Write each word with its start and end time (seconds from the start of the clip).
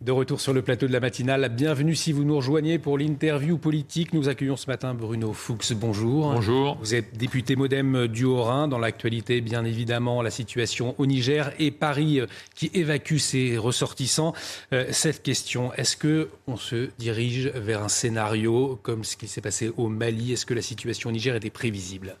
De 0.00 0.12
retour 0.12 0.40
sur 0.40 0.54
le 0.54 0.62
plateau 0.62 0.86
de 0.86 0.94
la 0.94 1.00
matinale, 1.00 1.46
bienvenue 1.54 1.94
si 1.94 2.12
vous 2.12 2.24
nous 2.24 2.36
rejoignez 2.36 2.78
pour 2.78 2.96
l'interview 2.96 3.58
politique. 3.58 4.14
Nous 4.14 4.30
accueillons 4.30 4.56
ce 4.56 4.66
matin 4.66 4.94
Bruno 4.94 5.34
Fuchs. 5.34 5.74
Bonjour. 5.74 6.32
Bonjour. 6.32 6.78
Vous 6.80 6.94
êtes 6.94 7.18
député 7.18 7.54
modem 7.54 8.06
du 8.06 8.24
Haut-Rhin. 8.24 8.66
Dans 8.66 8.78
l'actualité, 8.78 9.42
bien 9.42 9.62
évidemment, 9.62 10.22
la 10.22 10.30
situation 10.30 10.94
au 10.96 11.04
Niger 11.04 11.52
et 11.58 11.70
Paris 11.70 12.18
euh, 12.18 12.26
qui 12.54 12.70
évacue 12.72 13.18
ses 13.18 13.58
ressortissants. 13.58 14.32
Euh, 14.72 14.86
cette 14.90 15.22
question, 15.22 15.70
est-ce 15.74 15.98
que 15.98 16.30
on 16.46 16.56
se 16.56 16.88
dirige 16.98 17.48
vers 17.54 17.82
un 17.82 17.90
scénario 17.90 18.80
comme 18.82 19.04
ce 19.04 19.18
qui 19.18 19.28
s'est 19.28 19.42
passé 19.42 19.70
au 19.76 19.88
Mali? 19.88 20.32
Est-ce 20.32 20.46
que 20.46 20.54
la 20.54 20.62
situation 20.62 21.10
au 21.10 21.12
Niger 21.12 21.36
était 21.36 21.50
prévisible? 21.50 22.16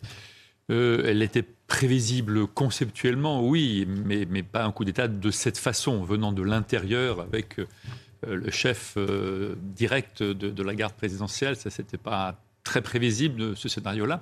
Euh, 0.70 1.02
elle 1.04 1.22
était 1.22 1.44
prévisible 1.66 2.46
conceptuellement, 2.46 3.46
oui, 3.46 3.86
mais, 3.86 4.26
mais 4.30 4.42
pas 4.42 4.64
un 4.64 4.72
coup 4.72 4.84
d'État 4.84 5.08
de 5.08 5.30
cette 5.30 5.58
façon, 5.58 6.02
venant 6.04 6.32
de 6.32 6.42
l'intérieur 6.42 7.20
avec 7.20 7.58
euh, 7.58 7.66
le 8.24 8.50
chef 8.50 8.94
euh, 8.96 9.54
direct 9.60 10.22
de, 10.22 10.48
de 10.50 10.62
la 10.62 10.74
garde 10.74 10.94
présidentielle. 10.94 11.56
Ça, 11.56 11.70
c'était 11.70 11.98
pas 11.98 12.40
très 12.64 12.82
prévisible, 12.82 13.56
ce 13.56 13.68
scénario-là. 13.68 14.20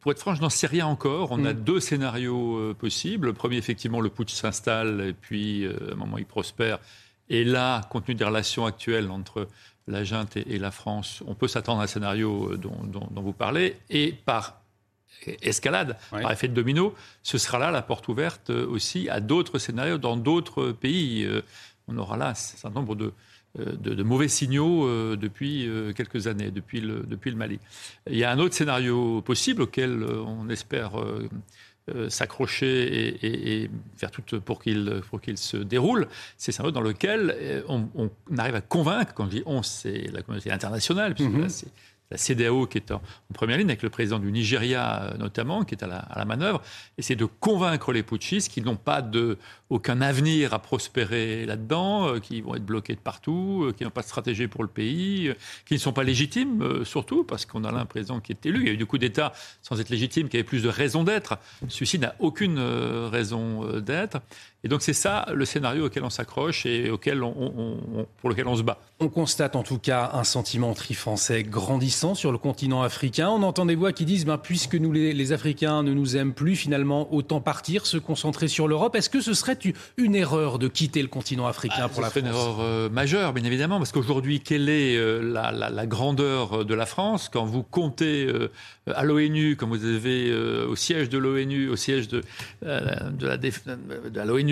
Pour 0.00 0.10
être 0.10 0.18
franc, 0.18 0.34
je 0.34 0.40
n'en 0.42 0.50
sais 0.50 0.66
rien 0.66 0.86
encore. 0.86 1.30
On 1.30 1.44
a 1.44 1.52
deux 1.52 1.78
scénarios 1.78 2.56
euh, 2.58 2.74
possibles. 2.74 3.28
Le 3.28 3.32
premier, 3.32 3.56
effectivement, 3.56 4.00
le 4.00 4.08
putsch 4.10 4.32
s'installe 4.32 5.00
et 5.00 5.12
puis, 5.12 5.64
euh, 5.64 5.74
à 5.90 5.92
un 5.92 5.94
moment, 5.96 6.18
il 6.18 6.26
prospère. 6.26 6.80
Et 7.28 7.44
là, 7.44 7.82
compte 7.88 8.06
tenu 8.06 8.16
des 8.16 8.24
relations 8.24 8.66
actuelles 8.66 9.10
entre 9.10 9.46
la 9.86 10.02
junte 10.02 10.36
et, 10.36 10.54
et 10.54 10.58
la 10.58 10.70
France, 10.72 11.22
on 11.26 11.34
peut 11.34 11.46
s'attendre 11.48 11.80
à 11.80 11.84
un 11.84 11.86
scénario 11.86 12.52
euh, 12.52 12.56
dont, 12.56 12.76
dont- 12.84 13.08
dont 13.12 13.22
vous 13.22 13.32
parlez. 13.32 13.76
Et 13.90 14.12
par 14.24 14.61
escalade, 15.42 15.96
Ouais. 16.12 16.22
par 16.22 16.32
effet 16.32 16.48
de 16.48 16.54
domino, 16.54 16.94
ce 17.22 17.38
sera 17.38 17.58
là 17.58 17.70
la 17.70 17.82
porte 17.82 18.08
ouverte 18.08 18.50
euh, 18.50 18.66
aussi 18.66 19.08
à 19.08 19.20
d'autres 19.20 19.58
scénarios 19.58 19.98
dans 19.98 20.16
d'autres 20.16 20.72
pays. 20.72 21.24
Euh, 21.24 21.42
On 21.88 21.98
aura 21.98 22.16
là 22.16 22.28
un 22.30 22.34
certain 22.34 22.70
nombre 22.70 22.94
de, 22.94 23.12
euh, 23.58 23.72
de, 23.76 23.94
de 23.94 24.02
mauvais 24.04 24.28
signaux 24.28 24.86
depuis 25.16 25.68
quelques 25.96 26.28
années, 26.28 26.50
depuis 26.52 26.80
le, 26.80 27.02
depuis 27.06 27.30
le 27.32 27.36
Mali. 27.36 27.58
Il 28.08 28.16
y 28.16 28.22
a 28.24 28.30
un 28.30 28.38
autre 28.38 28.54
scénario 28.54 29.20
possible 29.22 29.62
auquel 29.62 30.04
on 30.04 30.48
espère 30.48 30.92
s'accrocher 32.08 32.84
et, 32.86 33.26
et- 33.26 33.62
et 33.64 33.70
faire 33.96 34.10
tout 34.12 34.40
pour 34.40 34.62
qu'il 34.62 35.00
pour 35.10 35.20
qu'il 35.20 35.36
se 35.36 35.56
déroule. 35.56 36.06
C'est 36.36 36.52
un 36.52 36.54
scénario 36.54 36.70
dans 36.72 36.80
lequel 36.80 37.64
on, 37.68 37.88
on 37.96 38.10
arrive 38.38 38.54
à 38.54 38.60
convaincre, 38.60 39.12
quand 39.14 39.24
je 39.26 39.30
dis 39.38 39.42
on, 39.46 39.62
c'est 39.64 40.08
la 40.12 40.22
communauté 40.22 40.52
internationale, 40.52 41.14
puisque 41.14 41.32
là, 41.36 41.48
c'est 41.48 41.66
la 42.12 42.18
CDAO 42.18 42.66
qui 42.66 42.78
est 42.78 42.90
en, 42.92 43.00
première 43.32 43.56
ligne, 43.56 43.68
avec 43.68 43.82
le 43.82 43.90
président 43.90 44.18
du 44.18 44.30
Nigeria 44.30 45.02
euh, 45.02 45.16
notamment, 45.16 45.64
qui 45.64 45.74
est 45.74 45.82
à 45.82 45.86
la, 45.86 46.24
manœuvre, 46.24 46.62
c'est 46.98 47.16
de 47.16 47.24
convaincre 47.24 47.92
les 47.92 48.02
putschistes 48.02 48.52
qu'ils 48.52 48.64
n'ont 48.64 48.76
pas 48.76 49.02
de, 49.02 49.38
aucun 49.70 50.00
avenir 50.00 50.52
à 50.52 50.58
prospérer 50.58 51.46
là-dedans, 51.46 52.08
euh, 52.08 52.20
qui 52.20 52.42
vont 52.42 52.54
être 52.54 52.64
bloqués 52.64 52.94
de 52.94 53.00
partout, 53.00 53.64
euh, 53.64 53.72
qui 53.72 53.84
n'ont 53.84 53.90
pas 53.90 54.02
de 54.02 54.06
stratégie 54.06 54.46
pour 54.46 54.62
le 54.62 54.68
pays, 54.68 55.32
qui 55.64 55.74
ne 55.74 55.78
sont 55.78 55.92
pas 55.92 56.04
légitimes, 56.04 56.84
surtout 56.84 57.24
parce 57.24 57.46
qu'on 57.46 57.64
a 57.64 57.72
là 57.72 57.80
un 57.80 57.86
président 57.86 58.20
qui 58.20 58.32
est 58.32 58.46
élu. 58.46 58.60
Il 58.60 58.66
y 58.66 58.70
a 58.70 58.74
eu 58.74 58.76
du 58.76 58.86
coup 58.86 58.98
d'État 58.98 59.32
sans 59.62 59.80
être 59.80 59.88
légitime, 59.88 60.28
qui 60.28 60.36
avait 60.36 60.44
plus 60.44 60.62
de 60.62 60.68
raison 60.68 61.04
d'être. 61.04 61.38
Celui-ci 61.68 61.98
n'a 61.98 62.14
aucune 62.18 62.58
raison 62.58 63.80
d'être. 63.80 64.18
Et 64.64 64.68
donc 64.68 64.82
c'est 64.82 64.92
ça 64.92 65.26
le 65.34 65.44
scénario 65.44 65.86
auquel 65.86 66.04
on 66.04 66.10
s'accroche 66.10 66.66
et 66.66 66.88
auquel 66.90 67.22
on- 67.24 67.34
on- 67.36 67.76
on- 68.00 68.06
pour 68.20 68.30
lequel 68.30 68.46
on 68.46 68.54
se 68.56 68.62
bat. 68.62 68.78
On 69.00 69.08
constate 69.08 69.56
en 69.56 69.64
tout 69.64 69.78
cas 69.78 70.10
un 70.14 70.22
sentiment 70.22 70.70
anti-français 70.70 71.42
grandissant 71.42 72.14
sur 72.14 72.30
le 72.30 72.38
continent 72.38 72.82
africain. 72.82 73.28
On 73.30 73.42
entend 73.42 73.66
des 73.66 73.74
voix 73.74 73.92
qui 73.92 74.04
disent 74.04 74.24
ben, 74.24 74.38
puisque 74.38 74.76
nous, 74.76 74.92
les, 74.92 75.12
les 75.14 75.32
Africains, 75.32 75.82
ne 75.82 75.92
nous 75.92 76.16
aiment 76.16 76.32
plus, 76.34 76.54
finalement, 76.54 77.12
autant 77.12 77.40
partir, 77.40 77.86
se 77.86 77.96
concentrer 77.96 78.46
sur 78.46 78.68
l'Europe. 78.68 78.94
Est-ce 78.94 79.10
que 79.10 79.20
ce 79.20 79.34
serait 79.34 79.58
une 79.96 80.14
erreur 80.14 80.60
de 80.60 80.68
quitter 80.68 81.02
le 81.02 81.08
continent 81.08 81.48
africain 81.48 81.88
pour 81.88 81.96
Ce 81.96 82.00
la 82.02 82.10
France? 82.10 82.20
une 82.22 82.26
erreur 82.28 82.60
euh, 82.60 82.88
majeure, 82.88 83.32
bien 83.32 83.42
évidemment, 83.44 83.78
parce 83.78 83.90
qu'aujourd'hui, 83.90 84.38
quelle 84.40 84.68
est 84.68 84.96
euh, 84.96 85.20
la, 85.20 85.50
la- 85.50 85.70
la 85.70 85.86
grandeur 85.86 86.60
euh, 86.60 86.64
de 86.64 86.74
la 86.74 86.86
France? 86.86 87.28
Quand 87.32 87.44
vous 87.44 87.64
comptez 87.64 88.26
euh, 88.26 88.48
à 88.94 89.02
l'ONU, 89.02 89.56
quand 89.56 89.66
vous 89.66 89.84
avez 89.84 90.32
au 90.32 90.76
siège 90.76 91.08
de 91.08 91.18
l'ONU, 91.18 91.68
au 91.68 91.76
siège 91.76 92.06
de, 92.06 92.22
de 92.62 93.26
la, 93.26 93.36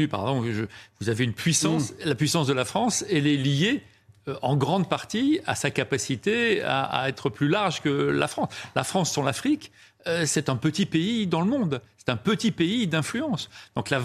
pardon, 0.08 0.44
je- 0.50 0.64
vous 1.00 1.08
avez 1.08 1.24
une 1.24 1.32
puissance, 1.32 1.92
la 2.04 2.14
puissance 2.14 2.46
de 2.46 2.52
la 2.52 2.64
France, 2.64 3.04
elle 3.10 3.26
est 3.26 3.36
liée 3.36 3.82
euh, 4.28 4.36
en 4.42 4.56
grande 4.56 4.88
partie 4.88 5.40
à 5.46 5.54
sa 5.54 5.70
capacité 5.70 6.62
à, 6.62 6.82
à 6.82 7.08
être 7.08 7.30
plus 7.30 7.48
large 7.48 7.80
que 7.80 7.88
la 7.88 8.28
France. 8.28 8.52
La 8.74 8.84
France 8.84 9.12
sans 9.12 9.22
l'Afrique, 9.22 9.72
euh, 10.06 10.24
c'est 10.26 10.48
un 10.48 10.56
petit 10.56 10.86
pays 10.86 11.26
dans 11.26 11.40
le 11.40 11.46
monde. 11.46 11.80
C'est 11.98 12.10
un 12.10 12.16
petit 12.16 12.50
pays 12.50 12.86
d'influence. 12.86 13.50
Donc 13.76 13.90
la, 13.90 13.98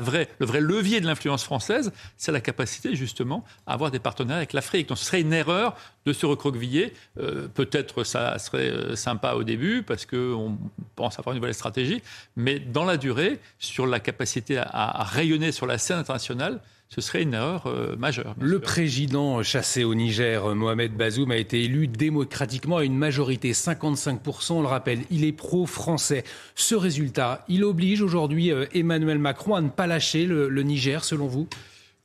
vraie, 0.00 0.28
le 0.40 0.46
vrai 0.46 0.60
levier 0.60 1.00
de 1.00 1.06
l'influence 1.06 1.44
française, 1.44 1.92
c'est 2.16 2.32
la 2.32 2.40
capacité 2.40 2.96
justement 2.96 3.44
à 3.66 3.74
avoir 3.74 3.92
des 3.92 4.00
partenaires 4.00 4.38
avec 4.38 4.52
l'Afrique. 4.52 4.88
Donc 4.88 4.98
ce 4.98 5.04
serait 5.04 5.20
une 5.20 5.32
erreur 5.32 5.76
de 6.04 6.12
se 6.12 6.26
recroqueviller. 6.26 6.92
Euh, 7.18 7.46
Peut-être 7.46 8.02
ça 8.02 8.38
serait 8.38 8.70
euh, 8.70 8.96
sympa 8.96 9.34
au 9.34 9.44
début 9.44 9.84
parce 9.84 10.04
qu'on 10.04 10.58
pense 10.96 11.18
avoir 11.18 11.34
une 11.34 11.40
nouvelle 11.40 11.54
stratégie, 11.54 12.02
mais 12.34 12.58
dans 12.58 12.84
la 12.84 12.96
durée, 12.96 13.38
sur 13.60 13.86
la 13.86 14.00
capacité 14.00 14.58
à 14.58 15.04
rayonner 15.04 15.52
sur 15.52 15.66
la 15.66 15.78
scène 15.78 15.98
internationale, 15.98 16.60
ce 16.88 17.00
serait 17.00 17.22
une 17.22 17.34
erreur 17.34 17.66
euh, 17.66 17.96
majeure. 17.96 18.34
Le 18.40 18.52
sûr. 18.52 18.60
président 18.60 19.42
chassé 19.42 19.84
au 19.84 19.94
Niger, 19.94 20.54
Mohamed 20.54 20.96
Bazoum, 20.96 21.30
a 21.30 21.36
été 21.36 21.62
élu 21.64 21.86
démocratiquement 21.86 22.78
à 22.78 22.84
une 22.84 22.96
majorité 22.96 23.52
55%, 23.52 24.52
on 24.54 24.62
le 24.62 24.68
rappelle. 24.68 25.00
Il 25.10 25.24
est 25.24 25.32
pro-français. 25.32 26.24
Ce 26.54 26.74
résultat, 26.74 27.44
il 27.48 27.64
oblige 27.64 28.00
aujourd'hui 28.00 28.50
euh, 28.52 28.66
Emmanuel 28.74 29.18
Macron 29.18 29.54
à 29.54 29.60
ne 29.60 29.68
pas 29.68 29.86
lâcher 29.86 30.24
le, 30.24 30.48
le 30.48 30.62
Niger, 30.62 31.04
selon 31.04 31.26
vous? 31.26 31.46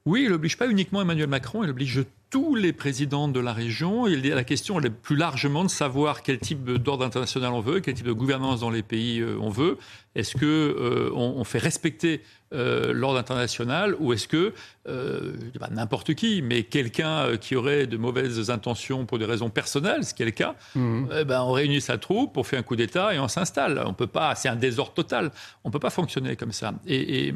Oui, 0.05 0.23
il 0.25 0.29
n'oblige 0.31 0.57
pas 0.57 0.67
uniquement 0.67 1.01
Emmanuel 1.01 1.27
Macron, 1.27 1.63
il 1.63 1.69
oblige 1.69 2.03
tous 2.29 2.55
les 2.55 2.73
présidents 2.73 3.27
de 3.27 3.39
la 3.39 3.53
région. 3.53 4.05
A 4.05 4.09
la 4.09 4.43
question 4.43 4.79
elle 4.79 4.87
est 4.87 4.89
plus 4.89 5.15
largement 5.15 5.63
de 5.63 5.69
savoir 5.69 6.23
quel 6.23 6.39
type 6.39 6.65
d'ordre 6.65 7.05
international 7.05 7.53
on 7.53 7.61
veut, 7.61 7.79
quel 7.79 7.93
type 7.93 8.07
de 8.07 8.11
gouvernance 8.11 8.59
dans 8.61 8.71
les 8.71 8.81
pays 8.83 9.21
euh, 9.21 9.37
on 9.39 9.49
veut. 9.49 9.77
Est-ce 10.15 10.35
que 10.35 10.45
euh, 10.45 11.09
on, 11.13 11.35
on 11.37 11.43
fait 11.43 11.59
respecter 11.59 12.21
euh, 12.53 12.91
l'ordre 12.91 13.17
international 13.17 13.95
ou 13.99 14.13
est-ce 14.13 14.27
que 14.27 14.53
euh, 14.87 15.33
pas 15.59 15.69
n'importe 15.69 16.15
qui, 16.15 16.41
mais 16.41 16.63
quelqu'un 16.63 17.37
qui 17.37 17.55
aurait 17.55 17.87
de 17.87 17.95
mauvaises 17.97 18.49
intentions 18.49 19.05
pour 19.05 19.19
des 19.19 19.25
raisons 19.25 19.49
personnelles, 19.49 20.03
ce 20.03 20.13
qui 20.13 20.23
est 20.23 20.25
le 20.25 20.31
cas, 20.31 20.55
eh 20.75 21.23
ben, 21.23 21.41
on 21.43 21.51
réunit 21.51 21.81
sa 21.81 21.97
troupe, 21.97 22.35
on 22.37 22.43
fait 22.43 22.57
un 22.57 22.63
coup 22.63 22.75
d'État 22.75 23.13
et 23.13 23.19
on 23.19 23.27
s'installe. 23.27 23.81
On 23.85 23.93
peut 23.93 24.07
pas, 24.07 24.35
c'est 24.35 24.49
un 24.49 24.55
désordre 24.55 24.93
total. 24.93 25.31
On 25.63 25.71
peut 25.71 25.79
pas 25.79 25.89
fonctionner 25.91 26.35
comme 26.35 26.51
ça. 26.51 26.73
Et, 26.85 27.27
et 27.27 27.33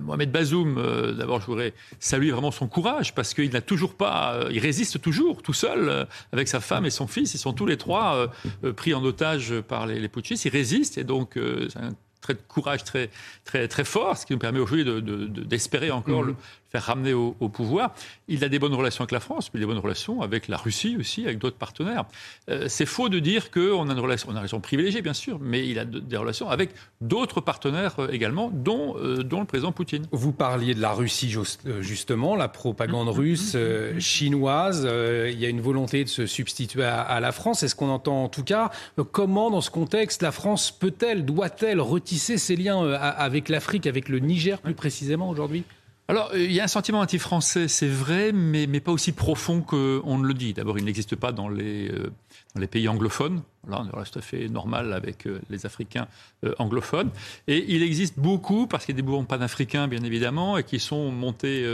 Mohamed 0.00 0.30
Bazoum, 0.30 0.76
euh, 0.78 1.12
d'abord, 1.12 1.40
je 1.40 1.46
voudrais 1.46 1.72
saluer 2.00 2.30
vraiment 2.30 2.50
son 2.50 2.66
courage 2.68 3.14
parce 3.14 3.34
qu'il 3.34 3.50
n'a 3.52 3.60
toujours 3.60 3.94
pas, 3.94 4.34
euh, 4.34 4.48
il 4.52 4.58
résiste 4.58 5.00
toujours 5.00 5.42
tout 5.42 5.52
seul 5.52 5.88
euh, 5.88 6.04
avec 6.32 6.48
sa 6.48 6.60
femme 6.60 6.84
et 6.86 6.90
son 6.90 7.06
fils. 7.06 7.34
Ils 7.34 7.38
sont 7.38 7.52
tous 7.52 7.66
les 7.66 7.76
trois 7.76 8.14
euh, 8.16 8.26
euh, 8.64 8.72
pris 8.72 8.94
en 8.94 9.02
otage 9.04 9.54
par 9.60 9.86
les, 9.86 9.98
les 10.00 10.08
putschistes. 10.08 10.44
Ils 10.44 10.52
résistent 10.52 10.98
et 10.98 11.04
donc 11.04 11.36
euh, 11.36 11.68
c'est 11.72 11.78
un 11.80 11.94
trait 12.20 12.34
de 12.34 12.40
courage 12.48 12.82
très, 12.84 13.10
très, 13.44 13.68
très 13.68 13.84
fort, 13.84 14.16
ce 14.16 14.26
qui 14.26 14.32
nous 14.32 14.38
permet 14.40 14.58
aujourd'hui 14.58 14.84
de- 14.84 14.98
de- 15.00 15.26
de- 15.28 15.44
d'espérer 15.44 15.90
encore 15.92 16.22
le 16.24 16.34
faire 16.70 16.82
ramener 16.82 17.14
au, 17.14 17.34
au 17.40 17.48
pouvoir. 17.48 17.94
Il 18.28 18.44
a 18.44 18.48
des 18.48 18.58
bonnes 18.58 18.74
relations 18.74 19.02
avec 19.02 19.12
la 19.12 19.20
France, 19.20 19.50
mais 19.54 19.60
des 19.60 19.66
bonnes 19.66 19.78
relations 19.78 20.20
avec 20.22 20.48
la 20.48 20.56
Russie 20.56 20.96
aussi, 20.98 21.24
avec 21.24 21.38
d'autres 21.38 21.56
partenaires. 21.56 22.04
Euh, 22.50 22.66
c'est 22.68 22.84
faux 22.86 23.08
de 23.08 23.18
dire 23.18 23.50
qu'on 23.50 23.88
a 23.88 23.92
une 23.92 23.98
relation, 24.00 24.28
on 24.28 24.32
a 24.32 24.34
une 24.34 24.38
relation 24.38 24.60
privilégiée, 24.60 25.00
bien 25.02 25.14
sûr, 25.14 25.38
mais 25.40 25.66
il 25.66 25.78
a 25.78 25.84
de- 25.84 25.98
des 25.98 26.16
relations 26.16 26.48
avec 26.50 26.70
d'autres 27.00 27.40
partenaires 27.40 27.94
euh, 28.00 28.08
également, 28.10 28.50
dont, 28.52 28.96
euh, 28.98 29.22
dont 29.22 29.40
le 29.40 29.46
président 29.46 29.72
Poutine. 29.72 30.06
Vous 30.12 30.32
parliez 30.32 30.74
de 30.74 30.80
la 30.80 30.92
Russie 30.92 31.30
just- 31.30 31.80
justement, 31.80 32.36
la 32.36 32.48
propagande 32.48 33.08
russe, 33.08 33.52
euh, 33.54 33.98
chinoise. 33.98 34.82
euh, 34.84 35.30
il 35.32 35.38
y 35.40 35.46
a 35.46 35.48
une 35.48 35.60
volonté 35.60 36.04
de 36.04 36.08
se 36.08 36.26
substituer 36.26 36.84
à, 36.84 37.00
à 37.00 37.20
la 37.20 37.32
France. 37.32 37.62
Est-ce 37.62 37.74
qu'on 37.74 37.88
entend 37.88 38.24
en 38.24 38.28
tout 38.28 38.44
cas 38.44 38.70
euh, 38.98 39.04
comment, 39.04 39.50
dans 39.50 39.60
ce 39.62 39.70
contexte, 39.70 40.22
la 40.22 40.32
France 40.32 40.70
peut-elle, 40.70 41.24
doit-elle 41.24 41.80
retisser 41.80 42.36
ses 42.38 42.56
liens 42.56 42.82
euh, 42.84 42.98
avec 43.00 43.48
l'Afrique, 43.48 43.86
avec 43.86 44.08
le 44.08 44.18
Niger 44.18 44.60
plus 44.60 44.74
précisément 44.74 45.30
aujourd'hui? 45.30 45.64
Alors, 46.10 46.34
il 46.34 46.50
y 46.50 46.58
a 46.58 46.64
un 46.64 46.68
sentiment 46.68 47.00
anti-français, 47.00 47.68
c'est 47.68 47.86
vrai, 47.86 48.32
mais, 48.32 48.66
mais, 48.66 48.80
pas 48.80 48.92
aussi 48.92 49.12
profond 49.12 49.60
qu'on 49.60 50.16
ne 50.16 50.26
le 50.26 50.32
dit. 50.32 50.54
D'abord, 50.54 50.78
il 50.78 50.86
n'existe 50.86 51.16
pas 51.16 51.32
dans 51.32 51.50
les, 51.50 51.90
euh, 51.90 52.66
pays 52.66 52.88
anglophones. 52.88 53.42
Là, 53.68 53.84
on 53.92 53.98
reste 53.98 54.14
tout 54.14 54.18
à 54.18 54.22
fait 54.22 54.48
normal 54.48 54.94
avec 54.94 55.26
euh, 55.26 55.38
les 55.50 55.66
Africains 55.66 56.08
euh, 56.46 56.54
anglophones. 56.58 57.10
Et 57.46 57.74
il 57.74 57.82
existe 57.82 58.18
beaucoup, 58.18 58.66
parce 58.66 58.86
qu'il 58.86 58.94
y 58.94 58.96
a 58.96 59.02
des 59.02 59.06
mouvements 59.06 59.24
panafricains, 59.24 59.86
bien 59.86 60.02
évidemment, 60.02 60.56
et 60.56 60.64
qui 60.64 60.78
sont 60.78 61.12
montés 61.12 61.66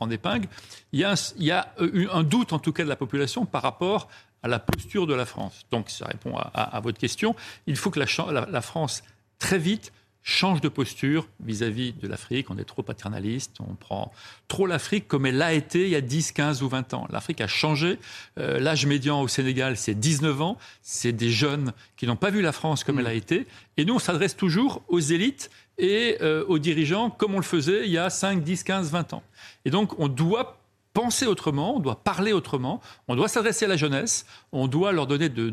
en 0.00 0.10
épingle. 0.10 0.48
Il 0.92 0.98
y, 0.98 1.04
a 1.04 1.72
un, 1.78 2.08
un 2.12 2.22
doute, 2.24 2.52
en 2.52 2.58
tout 2.58 2.72
cas, 2.72 2.82
de 2.82 2.88
la 2.88 2.96
population 2.96 3.46
par 3.46 3.62
rapport 3.62 4.08
à 4.42 4.48
la 4.48 4.58
posture 4.58 5.06
de 5.06 5.14
la 5.14 5.26
France. 5.26 5.64
Donc, 5.70 5.90
ça 5.90 6.06
répond 6.06 6.36
à, 6.36 6.80
votre 6.80 6.98
question. 6.98 7.36
Il 7.68 7.76
faut 7.76 7.90
que 7.90 8.00
la 8.00 8.62
France, 8.62 9.04
très 9.38 9.58
vite, 9.58 9.92
change 10.22 10.60
de 10.60 10.68
posture 10.68 11.28
vis-à-vis 11.44 11.92
de 11.92 12.06
l'Afrique. 12.06 12.50
On 12.50 12.58
est 12.58 12.64
trop 12.64 12.82
paternaliste, 12.82 13.56
on 13.60 13.74
prend 13.74 14.12
trop 14.48 14.66
l'Afrique 14.66 15.08
comme 15.08 15.26
elle 15.26 15.38
l'a 15.38 15.52
été 15.52 15.84
il 15.84 15.90
y 15.90 15.96
a 15.96 16.00
10, 16.00 16.32
15 16.32 16.62
ou 16.62 16.68
20 16.68 16.94
ans. 16.94 17.06
L'Afrique 17.10 17.40
a 17.40 17.46
changé. 17.46 17.98
Euh, 18.38 18.58
l'âge 18.58 18.86
médian 18.86 19.20
au 19.22 19.28
Sénégal, 19.28 19.76
c'est 19.76 19.94
19 19.94 20.42
ans. 20.42 20.58
C'est 20.82 21.12
des 21.12 21.30
jeunes 21.30 21.72
qui 21.96 22.06
n'ont 22.06 22.16
pas 22.16 22.30
vu 22.30 22.42
la 22.42 22.52
France 22.52 22.84
comme 22.84 22.98
elle 22.98 23.06
a 23.06 23.14
été. 23.14 23.46
Et 23.76 23.84
nous, 23.84 23.94
on 23.94 23.98
s'adresse 23.98 24.36
toujours 24.36 24.82
aux 24.88 25.00
élites 25.00 25.50
et 25.78 26.18
euh, 26.20 26.44
aux 26.46 26.58
dirigeants 26.58 27.08
comme 27.08 27.34
on 27.34 27.38
le 27.38 27.42
faisait 27.42 27.86
il 27.86 27.90
y 27.90 27.98
a 27.98 28.10
5, 28.10 28.42
10, 28.42 28.62
15, 28.64 28.90
20 28.90 29.14
ans. 29.14 29.22
Et 29.64 29.70
donc, 29.70 29.98
on 29.98 30.08
doit 30.08 30.59
penser 30.92 31.26
autrement, 31.26 31.76
on 31.76 31.80
doit 31.80 32.02
parler 32.02 32.32
autrement, 32.32 32.80
on 33.06 33.14
doit 33.14 33.28
s'adresser 33.28 33.64
à 33.64 33.68
la 33.68 33.76
jeunesse, 33.76 34.26
on 34.52 34.66
doit 34.66 34.92
leur 34.92 35.06
donner 35.06 35.28
de, 35.28 35.50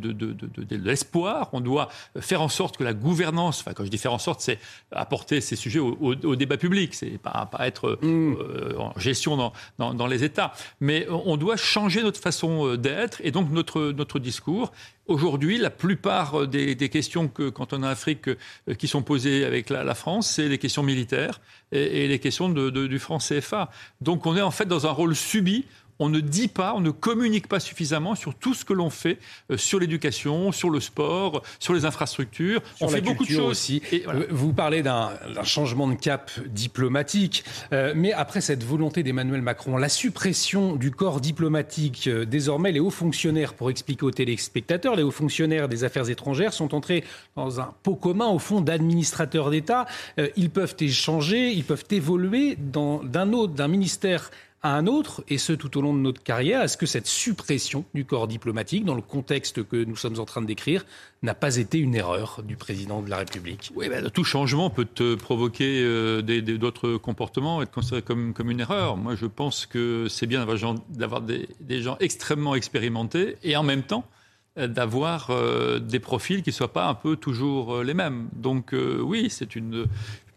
l'espoir, 0.72 1.50
on 1.54 1.62
doit 1.62 1.90
faire 2.20 2.42
en 2.42 2.50
sorte 2.50 2.78
que 2.78 2.84
la 2.84 2.94
gouvernance, 2.94 3.62
enfin 3.62 3.74
quand 3.74 3.86
je 3.86 3.90
dis 3.90 3.98
faire 3.98 4.14
en 4.14 4.20
sorte, 4.20 4.42
c'est 4.42 4.60
apporter 4.92 5.42
ces 5.42 5.56
sujets 5.56 5.80
au, 5.80 6.36
débat 6.36 6.58
public, 6.58 6.96
c'est 6.96 7.18
pas, 7.18 7.48
pas 7.52 7.68
être 7.68 8.00
mmh. 8.02 8.36
euh, 8.40 8.78
en 8.80 9.00
gestion 9.00 9.52
dans, 9.78 10.08
les 10.08 10.24
États, 10.24 10.54
mais 10.80 11.08
on 11.10 11.38
doit 11.38 11.58
changer 11.58 12.02
notre 12.02 12.20
façon 12.20 12.68
euh, 12.68 12.78
d'être 12.78 13.22
et 13.24 13.32
donc 13.32 13.52
notre, 13.52 13.92
notre 13.92 14.20
discours. 14.20 14.72
Aujourd'hui, 15.08 15.58
la 15.58 15.70
plupart 15.70 16.42
euh, 16.42 16.48
des, 16.48 16.90
questions 16.90 17.28
que, 17.28 17.50
quand 17.50 17.74
on 17.74 17.78
en 17.78 17.84
Afrique, 17.84 18.30
qui 18.78 18.88
sont 18.88 19.02
posées 19.02 19.46
avec 19.46 19.70
la, 19.70 19.96
France, 19.96 20.30
c'est 20.30 20.50
les 20.50 20.58
questions 20.58 20.84
militaires 20.84 21.40
et, 21.72 22.08
les 22.08 22.20
questions 22.20 22.50
du 22.50 23.00
franc 23.00 23.20
CFA. 23.20 23.70
Donc 24.02 24.26
on 24.26 24.36
est 24.36 24.42
en 24.42 24.52
fait 24.52 24.66
dans 24.66 24.86
un 24.86 24.92
rôle 24.92 25.16
subi 25.16 25.66
on 26.00 26.10
ne 26.10 26.20
dit 26.20 26.48
pas, 26.48 26.74
on 26.76 26.82
ne 26.82 26.92
communique 26.92 27.48
pas 27.48 27.60
suffisamment 27.60 28.16
sur 28.16 28.36
tout 28.36 28.54
ce 28.54 28.66
que 28.66 28.74
l'on 28.74 28.90
fait 28.90 29.18
euh, 29.52 29.58
sur 29.58 29.80
l'éducation, 29.80 30.52
sur 30.52 30.70
le 30.70 30.80
sport, 30.80 31.44
sur 31.60 31.74
les 31.74 31.86
infrastructures. 31.86 32.62
on 32.82 32.88
fait 32.88 33.02
beaucoup 33.02 33.26
de 33.26 33.30
choses. 33.30 33.48
Aussi. 33.48 33.82
Vous 34.30 34.54
parlez 34.54 34.84
d'un 34.84 35.12
changement 35.44 35.88
de 35.88 35.96
cap 35.96 36.32
diplomatique, 36.48 37.44
euh, 37.72 37.94
mais 37.96 38.12
après 38.12 38.42
cette 38.42 38.64
volonté 38.64 39.04
d'Emmanuel 39.04 39.42
Macron, 39.42 39.78
la 39.78 39.90
suppression 39.90 40.76
du 40.76 40.92
corps 40.92 41.22
diplomatique, 41.22 42.08
euh, 42.08 42.26
désormais 42.26 42.72
les 42.72 42.80
hauts 42.80 42.90
fonctionnaires, 42.90 43.54
pour 43.54 43.70
expliquer 43.70 44.06
aux 44.06 44.12
téléspectateurs, 44.12 44.96
les 44.96 45.04
hauts 45.04 45.12
fonctionnaires 45.12 45.70
des 45.70 45.84
affaires 45.84 46.10
étrangères 46.10 46.54
sont 46.54 46.76
entrés 46.76 47.04
dans 47.36 47.60
un 47.62 47.74
pot 47.84 47.96
commun 47.96 48.28
au 48.28 48.40
fond 48.40 48.62
d'administrateurs 48.62 49.50
d'État. 49.50 49.86
ils 50.36 50.50
peuvent 50.50 50.76
échanger, 50.80 51.52
ils 51.52 51.64
peuvent 51.64 51.86
évoluer 51.90 52.58
d'un 52.58 53.34
autre, 53.34 53.54
d'un 53.54 53.68
ministère 53.68 54.30
à 54.64 54.76
un 54.76 54.88
autre, 54.88 55.24
et 55.28 55.38
ce 55.38 55.54
tout 55.54 55.78
au 55.78 55.82
long 55.82 55.94
de 55.94 56.00
notre 56.00 56.24
carrière 56.24 56.62
Est-ce 56.64 56.78
que 56.78 56.88
cette 56.88 57.06
suppression 57.06 57.86
du 57.94 58.06
corps 58.06 58.28
diplomatique, 58.28 58.86
dans 58.86 58.96
le 58.96 59.04
contexte 59.04 59.64
que 59.64 59.84
nous 59.84 59.96
sommes 59.96 60.20
en 60.20 60.26
train 60.26 60.42
de 60.42 60.48
décrire, 60.48 60.84
n'a 61.22 61.36
pas 61.36 61.58
été 61.58 61.78
une 61.78 61.94
erreur 61.94 62.42
du 62.44 62.56
président 62.56 63.02
de 63.02 63.10
la 63.10 63.18
République? 63.18 63.72
Oui, 63.76 63.88
ben, 63.88 64.10
tout 64.10 64.24
changement 64.24 64.72
peut 64.72 65.16
provoquer 65.16 65.82
euh, 65.84 66.22
d'autres 66.22 66.98
comportements, 66.98 67.62
être 67.62 67.72
considéré 67.72 68.02
comme, 68.02 68.34
une 68.50 68.60
erreur. 68.60 68.98
Moi, 68.98 69.16
je 69.16 69.28
pense 69.28 69.68
que 69.68 70.08
c'est 70.10 70.28
bien 70.28 70.46
d'avoir 70.90 71.22
des, 71.22 71.48
des 71.60 71.82
gens 71.82 71.98
extrêmement 72.00 72.56
expérimentés 72.56 73.38
et 73.44 73.56
en 73.56 73.64
même 73.64 73.84
temps 73.84 74.06
euh, 74.58 74.68
d'avoir 74.68 75.30
euh, 75.30 75.78
des 75.78 76.00
profils 76.00 76.42
qui 76.42 76.50
ne 76.50 76.56
soient 76.56 76.74
pas 76.74 76.88
un 76.88 76.96
peu 76.96 77.16
toujours 77.16 77.84
les 77.84 77.94
mêmes. 77.94 78.30
Donc 78.34 78.74
oui, 78.74 79.28
c'est 79.30 79.56
une, 79.56 79.86